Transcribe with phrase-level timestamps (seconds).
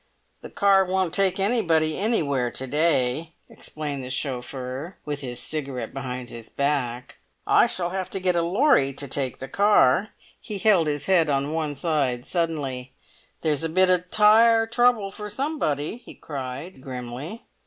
[0.41, 6.31] "The car won't take anybody anywhere to day," explained the chauffeur, with his cigarette behind
[6.31, 7.17] his back.
[7.45, 10.09] "I shall have to get a lorry to take the car."
[10.39, 12.93] He held his head on one side suddenly.
[13.41, 17.45] "There's a bit o' tyre trouble for somebody!" he cried, grimly.